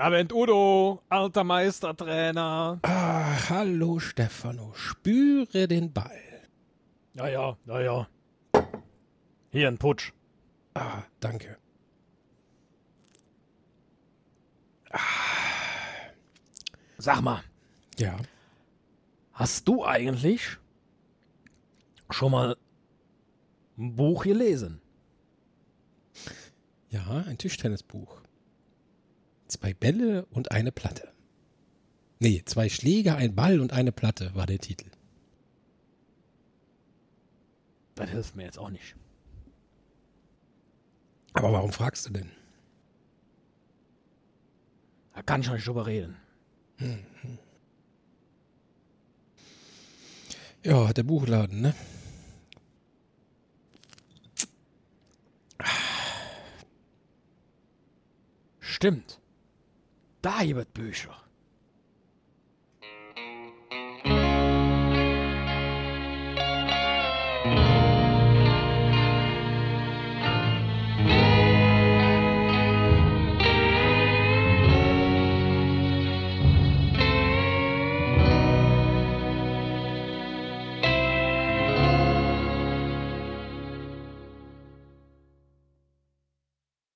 [0.00, 2.78] Abend Udo, alter Meistertrainer.
[2.82, 6.48] Ah, hallo Stefano, spüre den Ball.
[7.12, 8.08] Ja, ja, ja, ja.
[9.50, 10.12] Hier ein Putsch.
[10.74, 11.58] Ah, danke.
[16.98, 17.42] Sag mal,
[17.98, 18.16] Ja.
[19.32, 20.58] hast du eigentlich
[22.10, 22.56] schon mal
[23.78, 24.80] ein Buch gelesen?
[26.90, 28.20] Ja, ein Tischtennisbuch.
[29.50, 31.12] Zwei Bälle und eine Platte.
[32.20, 34.88] Nee, zwei Schläger, ein Ball und eine Platte war der Titel.
[37.96, 38.94] Das hilft mir jetzt auch nicht.
[41.32, 42.30] Aber warum fragst du denn?
[45.14, 46.16] Da kann ich nicht drüber reden.
[50.62, 51.74] Ja, der Buchladen, ne?
[58.60, 59.19] Stimmt.
[60.22, 61.16] Da gibt Bücher.